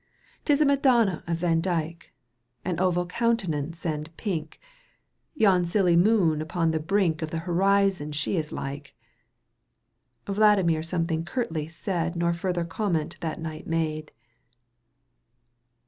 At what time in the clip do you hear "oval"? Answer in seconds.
2.79-3.05